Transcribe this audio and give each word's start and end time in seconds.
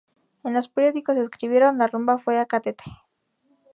En 0.43 0.55
los 0.55 0.67
periódicos 0.67 1.15
escribieron: 1.17 1.77
"La 1.77 1.85
rumba 1.85 2.17
fue 2.17 2.39
a 2.39 2.47
Catete". 2.47 2.85